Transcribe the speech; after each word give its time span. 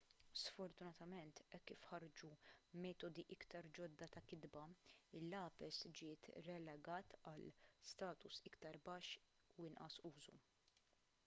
sfortunatament 0.41 1.41
hekk 1.49 1.67
kif 1.71 1.83
ħarġu 1.89 2.29
metodi 2.85 3.25
iktar 3.35 3.69
ġodda 3.79 4.07
ta' 4.15 4.23
kitba 4.31 4.65
il-lapes 5.21 5.83
ġiet 6.01 6.31
relegat 6.49 7.15
għal 7.33 7.47
status 7.93 8.43
iktar 8.53 8.83
baxx 8.91 9.55
u 9.59 9.71
inqas 9.71 10.03
użu 10.13 10.39